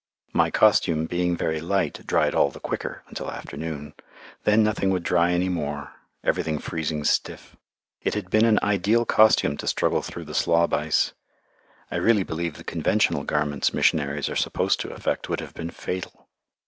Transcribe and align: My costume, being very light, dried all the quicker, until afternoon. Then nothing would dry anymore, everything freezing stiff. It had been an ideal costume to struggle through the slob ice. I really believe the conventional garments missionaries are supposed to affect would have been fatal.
My 0.33 0.49
costume, 0.49 1.05
being 1.05 1.37
very 1.37 1.59
light, 1.61 2.07
dried 2.07 2.33
all 2.33 2.49
the 2.49 2.59
quicker, 2.59 3.03
until 3.07 3.29
afternoon. 3.29 3.93
Then 4.45 4.63
nothing 4.63 4.89
would 4.89 5.03
dry 5.03 5.31
anymore, 5.31 5.93
everything 6.23 6.57
freezing 6.57 7.03
stiff. 7.03 7.55
It 8.01 8.15
had 8.15 8.31
been 8.31 8.45
an 8.45 8.57
ideal 8.63 9.05
costume 9.05 9.57
to 9.57 9.67
struggle 9.67 10.01
through 10.01 10.25
the 10.25 10.33
slob 10.33 10.73
ice. 10.73 11.13
I 11.91 11.97
really 11.97 12.23
believe 12.23 12.55
the 12.57 12.63
conventional 12.63 13.23
garments 13.23 13.75
missionaries 13.75 14.27
are 14.27 14.35
supposed 14.35 14.79
to 14.79 14.91
affect 14.91 15.29
would 15.29 15.39
have 15.39 15.53
been 15.53 15.69
fatal. 15.69 16.27